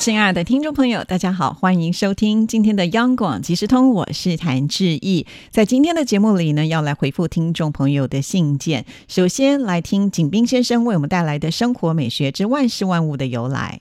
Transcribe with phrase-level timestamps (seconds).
[0.00, 5.26] 亲爱的听众朋友，大家好，欢迎收听今天的央广即时通，我是谭志毅。
[5.50, 8.86] 在今天的节目里呢，要来回复听众朋友的信件。
[9.08, 13.78] 首先来听景斌先生为我们带来的生活美学之万事万物的由来。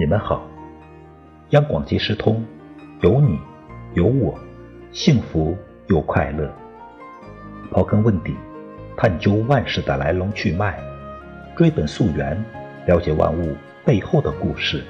[0.00, 0.40] 你们好，
[1.50, 2.42] 央广即时通，
[3.02, 3.38] 有你
[3.92, 4.34] 有我，
[4.92, 5.54] 幸福
[5.88, 6.50] 又快乐。
[7.70, 8.34] 刨根问底，
[8.96, 10.80] 探究万事的来龙去脉，
[11.54, 12.42] 追本溯源，
[12.86, 14.82] 了解万物背后的故事，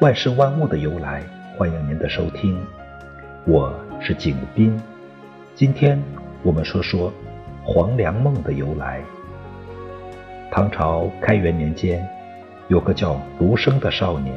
[0.00, 1.22] 万事万物的由来。
[1.58, 2.58] 欢迎您的收听，
[3.44, 4.74] 我是景斌。
[5.54, 6.02] 今天
[6.42, 7.12] 我们说说
[7.62, 9.02] 黄粱梦的由来。
[10.50, 12.02] 唐朝开元年间。
[12.68, 14.34] 有个叫卢生的少年，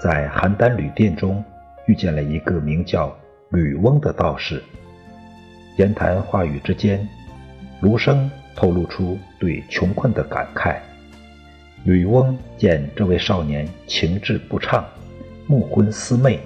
[0.00, 1.42] 在邯郸旅店中
[1.86, 3.16] 遇见了一个名叫
[3.50, 4.60] 吕翁的道士。
[5.76, 7.08] 言谈话语之间，
[7.80, 10.78] 卢生透露出对穷困的感慨。
[11.84, 14.84] 吕翁见这位少年情志不畅，
[15.46, 16.40] 目昏思昧，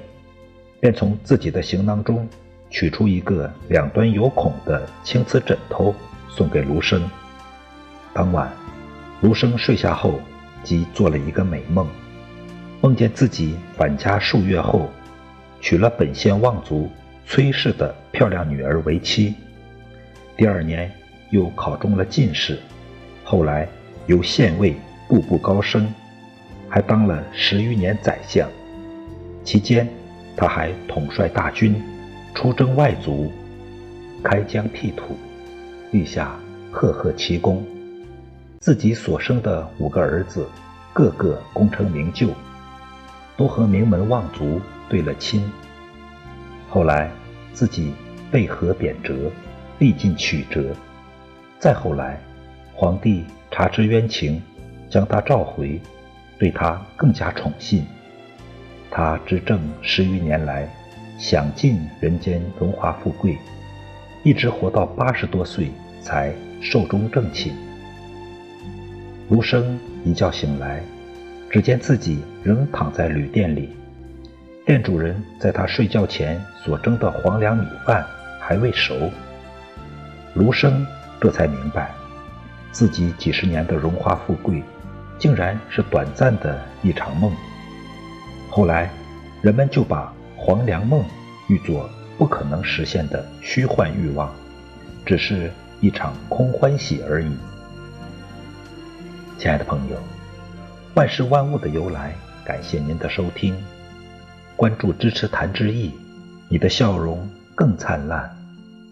[0.79, 2.29] 便从自己的行囊中
[2.69, 5.95] 取出一个两端有孔的青瓷枕头，
[6.29, 7.03] 送给卢生。
[8.13, 8.53] 当晚，
[9.23, 10.21] 卢生睡下后。
[10.63, 11.89] 即做了一个美梦，
[12.81, 14.89] 梦见自己返家数月后，
[15.61, 16.91] 娶了本县望族
[17.27, 19.35] 崔氏的漂亮女儿为妻。
[20.37, 20.91] 第二年
[21.31, 22.59] 又考中了进士，
[23.23, 23.69] 后来
[24.07, 24.75] 由县尉
[25.09, 25.93] 步步高升，
[26.69, 28.49] 还当了十余年宰相。
[29.45, 29.89] 期间，
[30.37, 31.75] 他还统帅大军，
[32.35, 33.31] 出征外族，
[34.23, 35.17] 开疆辟土，
[35.91, 36.39] 立下
[36.71, 37.65] 赫赫奇功。
[38.63, 40.47] 自己所生的五个儿子，
[40.93, 42.29] 个个功成名就，
[43.37, 45.43] 都和名门望族对了亲。
[46.71, 47.11] 后来
[47.53, 47.93] 自己
[48.31, 49.29] 被河贬谪，
[49.81, 50.73] 历尽曲折。
[51.59, 52.21] 再后来，
[52.73, 54.41] 皇帝察知冤情，
[54.89, 55.81] 将他召回，
[56.39, 57.85] 对他更加宠信。
[58.93, 60.73] 他执政十余年来，
[61.19, 63.37] 享尽人间荣华富贵，
[64.23, 65.69] 一直活到八十多岁
[66.01, 67.53] 才寿终正寝。
[69.33, 70.83] 卢生一觉醒来，
[71.49, 73.71] 只见自己仍躺在旅店里，
[74.67, 78.05] 店主人在他睡觉前所蒸的黄粱米饭
[78.39, 79.11] 还未熟。
[80.35, 80.87] 卢生
[81.19, 81.93] 这才明白，
[82.73, 84.63] 自己几十年的荣华富贵，
[85.19, 87.33] 竟然是短暂的一场梦。
[88.51, 88.91] 后来，
[89.41, 91.03] 人们就把黄粱梦
[91.49, 91.89] 誉作
[92.19, 94.31] 不可能实现的虚幻欲望，
[95.07, 95.51] 只是
[95.81, 97.35] 一场空欢喜而已。
[99.43, 99.97] 亲爱的朋友，
[100.95, 102.15] 万事万物的由来，
[102.45, 103.53] 感谢您的收听，
[104.55, 105.91] 关注支持谭志毅，
[106.49, 108.33] 你的笑容更灿烂，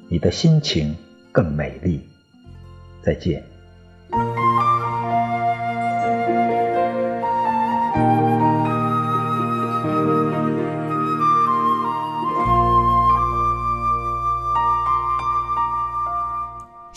[0.08, 0.92] 你的心情
[1.30, 2.04] 更美丽。
[3.00, 3.44] 再见。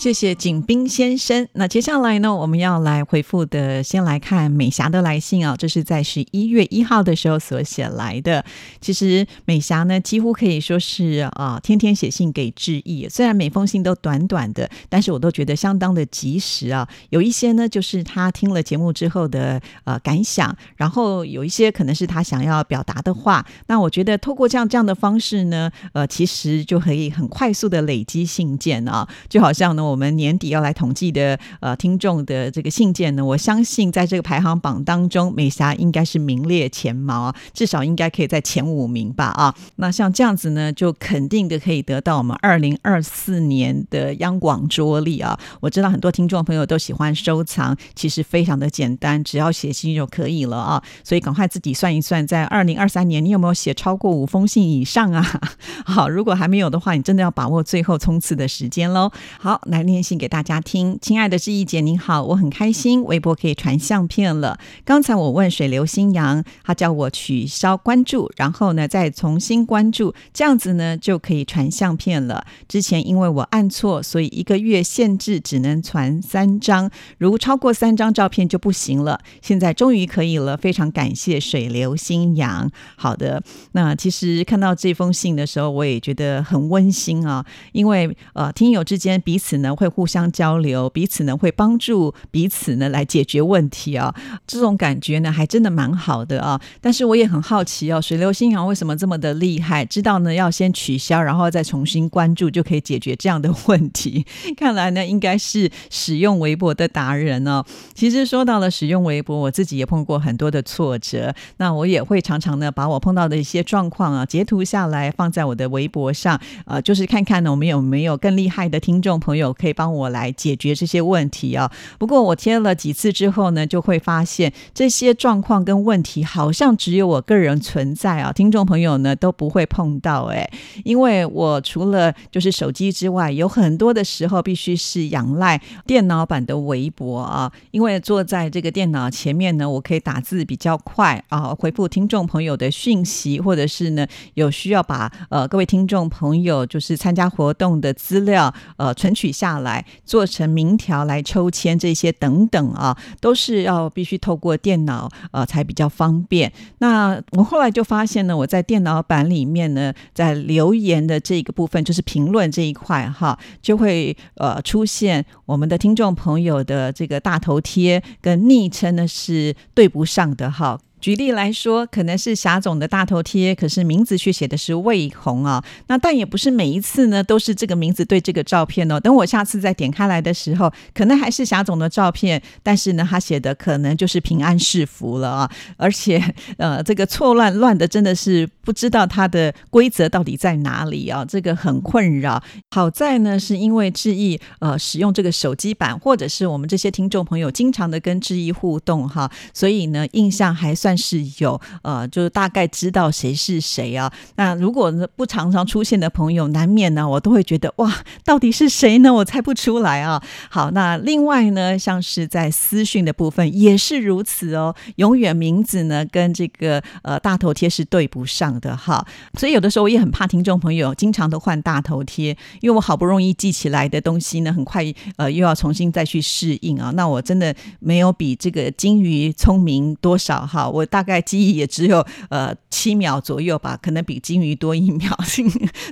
[0.04, 1.48] 谢谢景斌先生。
[1.54, 5.56] 那接下来呢，我们要来回复的，先来看美霞的来信啊。
[5.58, 8.44] 这是在十一月一号的时候所写来的。
[8.82, 13.08] 其实美霞呢，几乎可以说是啊，天天写信给志毅。
[13.10, 16.86] 虽然每封信都短短的，但是我都觉得相当的及时啊。
[17.10, 23.46] 有一些呢，就是他听了节目之后的呃感想，然后有一些可能是他想要表达的话。
[23.68, 29.93] 那我觉得透过这样这样的方式呢，呃，其实就可以很快速的累积信件啊，就好像呢。
[29.94, 39.54] 我们年底要来统计的呃听众的这个信件呢，我相信在这个排行榜当中，美霞应该是名列前茅啊，至少应该可以在前五名吧啊。
[39.76, 45.40] 那像这样子呢，就肯定的可以得到我们二零二四年的央广桌历啊。
[45.62, 50.84] 我知道很多听众朋友都喜欢收藏，其实非常的简单，只要写信就可以了啊。
[51.04, 55.24] 所以赶快自己算一算，在二零二三年你有没有写超过五封信以上啊？
[55.86, 59.12] 好，如果还没有的话，你真的要把握最后冲刺的时间喽。
[59.38, 59.83] 好，来。
[59.84, 60.98] 来念信给大家听。
[61.02, 64.58] 亲爱的志毅姐，你好，我很开心，微博可以传相片了。
[64.86, 72.46] 刚才我问水流新阳，他叫我取消关注，然后呢再重新关注，这样子呢就可以传相片了。
[72.70, 79.20] 之前因为我按错，所以一个月限制只能传三张，如超过三张照片就不行了。
[79.42, 82.72] 现在终于可以了，非常感谢水流新阳。
[82.96, 83.44] 好的，
[83.74, 94.14] 那其实看到这封信的时候，我也觉得很温馨啊，因为呃，听友之间彼此呢会互相交流，彼此呢会帮助彼此呢来解决问题啊，
[94.46, 96.60] 这种感觉呢还真的蛮好的啊。
[96.82, 99.86] 但是我也很好奇哦，水流新阳为什么这么的厉害？
[99.86, 104.26] 知道呢要先取消，然后再重新关注就可以解决这样的问题。
[104.58, 107.64] 看来呢应该是使用微博的达人哦。
[107.94, 121.72] 其实说到了使用微博，我自己也碰过很多的挫折，那我也会常常呢把我碰到的一些状况啊截图下来放在我的微博上，呃，就是看看呢我们有没有更厉害的听众朋友可以帮我来解决这些问题啊。
[121.98, 130.50] 不过我贴了几次之后呢，就会发现这些状况跟问题好像只有我个人存在啊，听众朋友呢都不会碰到哎，
[130.84, 156.50] 因为我除了就是手机之外，有很多的时候必须是仰赖电脑版的微博啊，因为坐在这个电脑前面呢，我可以打字比较快啊，回复听众朋友的讯息，或者是呢有需要把呃各位听众朋友就是参加活动的资料呃存取下来，做成名条来抽签这些等等啊，都是要必须透过电脑呃才比较方便。
[156.78, 170.80] 那我后来就发现呢，我在电脑版里面呢，在留言的这个部分，就是评论这一块哈，就会呃出现我们的听众朋友的这个大头贴跟昵称呢是对不上的哈。
[171.04, 175.62] 举例来说，可能是霞总的大头贴，可是名字却写的是魏红啊。
[175.88, 178.98] 那但也不是每一次呢都是这个名字对这个照片哦。
[178.98, 185.52] 等我下次再点开来的时候，可能还是霞总的照片，但是呢他写的可能就是平安是福了啊。
[185.76, 186.24] 而且
[186.56, 192.42] 呃这个错乱乱的真的是不知道它的规则到底在哪里啊，这个很困扰。
[192.72, 200.93] 好在呢是因为志毅呃使用这个手机版，或者是我们这些听众朋友经常的跟志毅互动哈，所以呢印象还算。
[200.98, 204.12] 是有呃，就是大概知道谁是谁啊。
[204.36, 209.14] 那如果不常常出现的朋友，难免呢，我都会觉得哇，到底是谁呢？
[209.14, 210.22] 我猜不出来啊。
[210.50, 219.06] 好，那另外呢，像是在私讯的部分也是如此哦，永远名字呢跟这个呃大头贴是对不上的哈。
[219.38, 224.84] 所以有的时候我也很怕听众朋友经常都换大头贴，因为我好不容易记起来的东西呢，很快
[225.18, 226.92] 呃又要重新再去适应啊。
[226.96, 230.70] 那我真的没有比这个金鱼聪明多少哈。
[230.70, 235.18] 我大概记忆也只有呃七秒左右吧，可能比金鱼多一秒，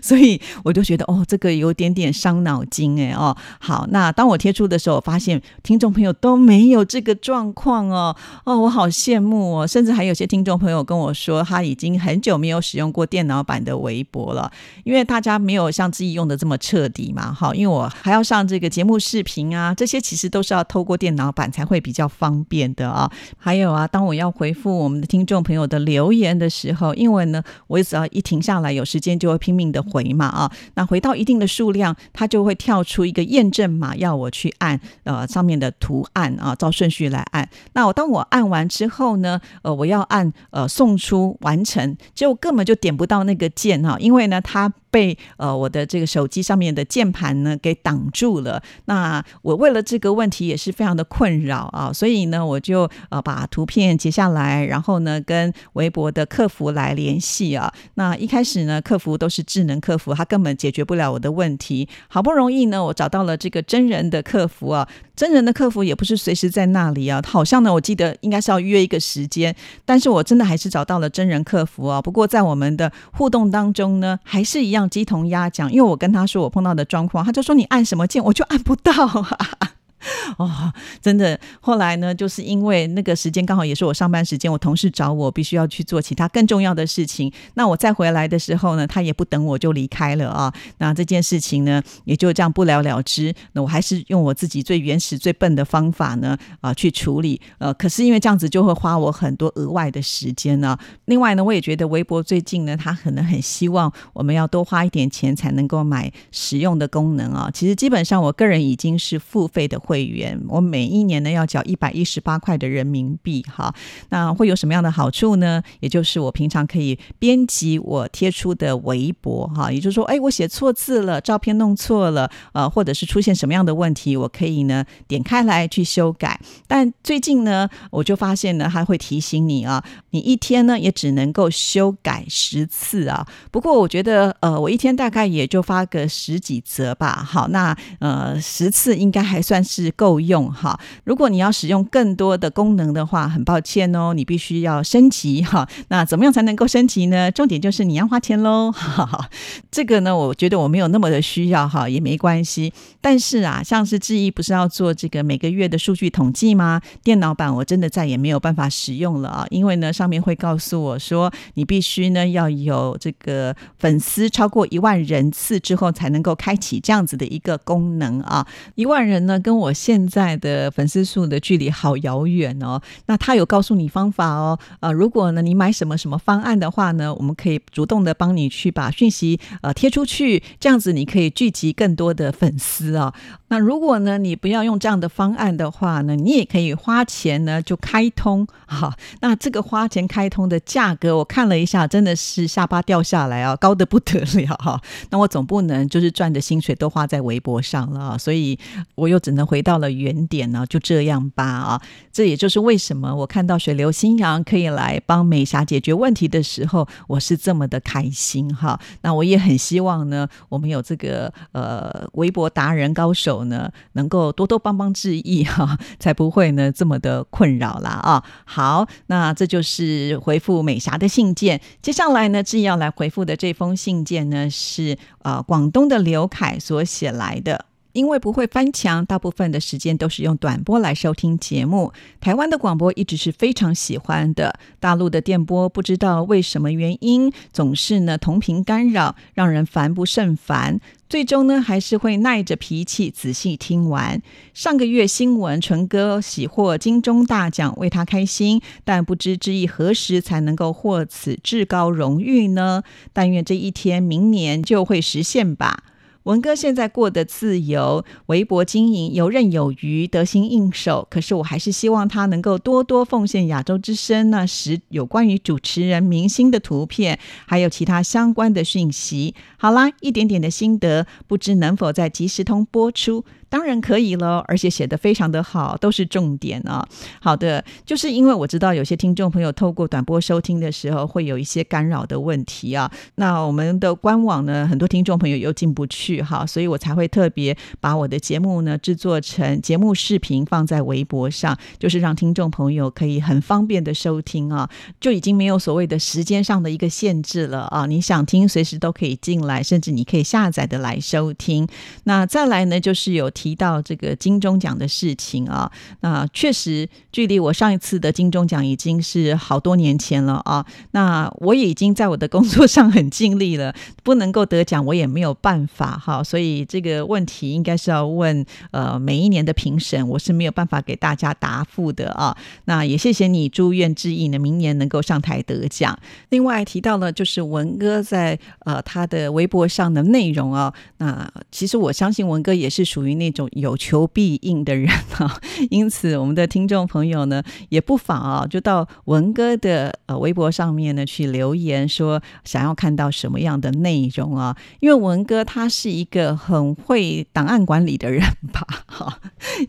[0.02, 3.36] 所以我就觉得哦，这个有点点伤脑筋哎哦。
[3.60, 9.68] 好，那当我贴出的时候，我发现听众朋友都没有这个状况哦哦，我好羡慕哦。
[9.68, 14.52] 甚至还有些听众朋友跟我说，他已经很久没有使用过电脑版的微博了，
[14.84, 17.32] 因为大家没有像自己用的这么彻底嘛。
[17.34, 23.10] 哈，因为我还要上这个节目视频啊，这些其实都是要透过电脑版才会比较方便的啊。
[23.38, 24.92] 还有啊，当我要回复我。
[24.92, 30.52] 们的听众朋友的留言的时候，因为呢，我只要一停下来，有时间就会拼命的回嘛啊。
[30.74, 37.50] 那回到一定的数量，它就会跳出一个验证码，要我去按呃上面的图案啊，照顺序来按。
[37.72, 44.74] 那我当我按完之后呢，呃，我要按呃送出完成，就根本就点不到那个键哈，因为呢它。
[44.92, 57.74] 被呃我的这个手机上面的键盘呢给挡住了，那我为了这个问题也是非常的困扰啊，所以呢我就呃把图片截下来，然后呢跟微博的客服来联系啊。
[57.96, 61.88] 那一开始呢客服都是智能客服，他根本解决不了我的问题。
[62.10, 64.88] 好不容易呢我找到了这个真人的客服啊，
[65.22, 72.02] 真人的客服也不是随时在那里啊，好像呢我记得应该是要约一个时间，但是我真的还是找到了真人客服啊。
[72.02, 74.90] 不过在我们的互动当中呢，还是一样。
[74.90, 79.71] 鸡同鸭讲，因为我跟他说我碰到的状况，他就说你按什么键，我就按不到啊。
[80.38, 81.40] 哦，真的。
[81.60, 87.32] 后来呢，就是因为那个时间刚好也是我上班时间，我同事找我，必须要去做其他更重要的事情。
[87.54, 90.52] 那我再回来的时候呢，他也不等我就离开了啊。
[90.80, 93.34] 那这件事情呢，也就这样不了了之。
[93.54, 97.40] 那我还是用我自己最原始、最笨的方法呢啊去处理。
[97.60, 100.76] 呃，可是因为这样子就会花我很多额外的时间呢。
[101.06, 107.52] 另外呢，我也觉得微博最近呢，他可能很希望我们要多花一点钱才能够买实用的功能啊。
[107.54, 109.80] 其实基本上我个人已经是付费的。
[109.92, 113.76] 会员，我每一年呢要缴一百一十八块的人民币哈。
[114.08, 115.62] 那会有什么样的好处呢？
[115.82, 126.40] 也就是我平常可以编辑我贴出的微博哈，也就是说，哎，我写错字了，照片弄错了，呃，或者是出现什么样的问题，我可以呢点开来去修改。
[126.68, 133.28] 但最近呢，我就发现呢，它会提醒你啊，你一天呢也只能够修改十次啊。
[133.52, 137.28] 不过我觉得，呃，我一天大概也就发个十几则吧。
[137.28, 140.80] 好，那呃十次应该还算是是够用哈。
[141.04, 145.68] 如果你要使用更多的功能的话，很抱歉哦，你必须要升级哈。
[145.90, 147.32] 那怎么样才能够升级呢？
[147.32, 148.74] 重点就是你要花钱喽。
[149.72, 152.74] 这个呢，我觉得我没有那么的需要哈，也没关系。
[153.00, 156.82] 但是啊，像是志毅不是要做这个每个月的数据统计吗？
[157.04, 168.46] 电脑版我真的再也没有办法使用了啊，因为呢上面会告诉我说，你必须呢要有这个粉丝超过一万人次之后才能够开启这样子的一个功能啊。
[168.76, 172.82] 一万人呢，跟我现在的粉丝数的距离好遥远哦。
[173.06, 183.14] 那他有告诉你方法哦，呃，如果呢你买什么什么方案的话呢，我们可以主动的帮你去把讯息呃贴出去，这样子你可以聚集更多的粉丝啊。
[183.50, 188.96] 那如果呢你不要用这样的方案的话呢，你也可以花钱呢就开通哈。
[189.20, 194.82] 那这个花钱开通的价格，我看了一下，真的是下巴掉下来啊，高的不得了哈。
[195.10, 198.58] 那我总不能就是赚的薪水都花在微博上了，所以
[198.96, 201.82] 我又只能回到了原点呢，就这样吧啊。
[202.12, 208.80] 这也就是为什么我看到水流新阳可以来帮美霞解决问题的时候，我是这么的开心哈。
[209.02, 218.24] 那我也很希望呢，我们有这个呃微博达人高手呢，能够多多帮帮志毅哈， 才不会呢这么的困扰啦啊。
[218.46, 221.62] 好，那这就是回复美霞的信件。
[221.82, 227.66] 接下来呢，志毅要来回复的这封信件呢，是呃广东的刘凯所写来的。
[227.94, 231.92] 因为不会翻墙，大部分的时间都是用短波来收听节目。
[232.20, 240.80] 台湾的广播一直是非常喜欢的，大陆的电波不知道为什么原因，总是呢同频干扰，让人烦不胜烦。
[241.10, 244.22] 最终呢，还是会耐着脾气仔细听完。
[244.54, 252.84] 上个月新闻，纯哥喜获金钟大奖，为他开心，但不知之意何时才能够获此至高荣誉呢？
[253.12, 255.84] 但愿这一天明年就会实现吧。
[256.24, 261.08] 文哥现在过得自由，微博经营游刃有余，得心应手。
[261.10, 269.34] 可是我还是希望他能够多多奉献亚洲之声那时有关于主持人、明星的图片，还有其他相关的讯息。
[269.58, 273.26] 好啦，一点点的心得，不知能否在即时通播出。
[273.52, 276.88] 当然可以了，而且写的非常的好，都是重点啊。
[277.20, 282.90] 好的，就是因为我知道有些听众朋友透过短波收听的时候会有一些干扰的问题啊。
[283.16, 294.70] 那我们的官网呢，很多听众朋友又进不去哈，所以我才会特别把我的节目呢制作成节目视频放在微博上，就是让听众朋友可以很方便的收听啊，
[295.02, 297.86] 就已经没有所谓的时间上的一个限制了啊。
[297.86, 301.68] 你想听随时都可以进来，甚至你可以下载的来收听。
[302.06, 303.30] 那再来呢，就是有。
[303.42, 305.72] 提到这个金钟奖的事情啊，
[306.02, 310.64] 那确实距离我上一次的金钟奖已经是好多年前了啊。
[310.92, 316.24] 那我也已经在我的工作上很尽力了， 不能够得奖我也没有办法哈。
[316.24, 322.38] 所以这个问题应该是要问呃每一年的评审，我是没有办法给大家答复的啊。
[322.66, 325.98] 那也谢谢你，祝愿致意呢，明年能够上台得奖。
[326.30, 333.31] 另外提到了就是文哥在呃他的微博上的内容啊，那其实我相信文哥也是属于那。
[333.32, 344.56] 种有求必应的人啊， 因此我们的听众朋友呢，也不妨啊，就到文哥的呃微博上面呢去留言，说想要看到什么样的内容啊？
[344.80, 348.22] 因为文哥他是一个很会档案管理的人
[348.52, 349.20] 吧，哈，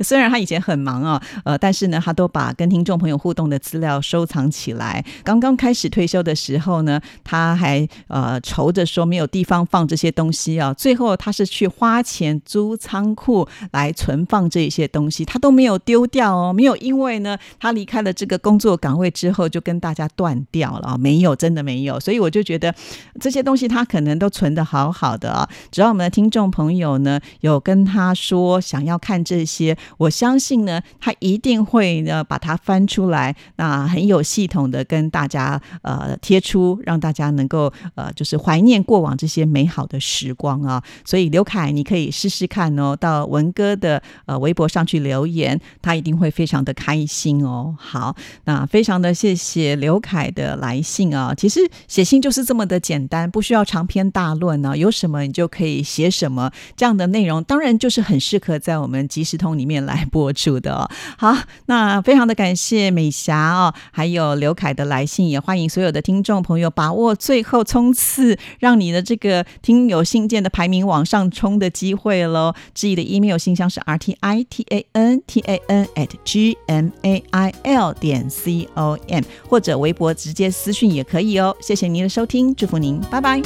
[0.00, 5.04] 虽然他以前很忙啊，呃，但是呢，他都把跟听众朋友互动的资料收藏起来。
[5.24, 13.48] 刚刚开始退休的时候呢，他还呃愁着说没有地方放这些东西啊，最后他是去花钱租仓库。
[13.72, 21.98] 来存放这一些东西，他都没有丢掉哦，没有因为呢，他离开了这个工作岗位之后就跟大家断掉了啊，没有，真的没有。
[21.98, 22.74] 所以我就觉得
[23.20, 25.48] 这些东西他可能都存的好好的啊。
[25.70, 40.82] 只要我们的听众朋友呢有跟他说想要看这些，我相信呢，他一定会呢把它翻出来，那很有系统的跟大家呃贴出，让大家能够呃就是怀念过往这些美好的时光啊。
[41.04, 43.26] 所以刘凯，你可以试试看哦，到。
[43.32, 47.74] 文哥的呃微博上去留言，他一定会非常的开心哦。
[47.78, 51.34] 好，那非常的谢谢刘凯的来信啊。
[51.34, 60.88] 其实写信就是这么的简单，不需要长篇大论呢，有什么你就可以写什么，这样的内容当然就是很适合在我们即时通里面来播出的哦。
[61.16, 61.34] 好，
[61.66, 72.54] 那非常的感谢美霞哦，还有刘凯的来信，也欢迎所有的听众朋友把握最后冲刺，让你的这个听友信件的排名往上冲的机会喽。
[72.74, 77.22] 志毅的 email 信箱是 r t i t a n t a n at g m a
[77.30, 81.56] i l 点 c o m，或者微博直接私信也可以哦。
[81.60, 83.40] 谢谢您的收听，祝福您，拜拜。